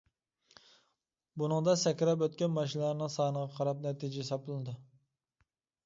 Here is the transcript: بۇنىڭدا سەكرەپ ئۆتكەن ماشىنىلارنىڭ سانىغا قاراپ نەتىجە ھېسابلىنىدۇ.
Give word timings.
بۇنىڭدا 1.41 1.75
سەكرەپ 1.83 2.25
ئۆتكەن 2.27 2.55
ماشىنىلارنىڭ 2.57 3.15
سانىغا 3.19 3.55
قاراپ 3.61 3.87
نەتىجە 3.87 4.23
ھېسابلىنىدۇ. 4.27 4.81